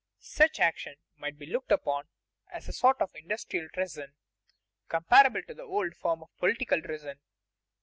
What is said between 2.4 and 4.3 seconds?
as a sort of industrial treason,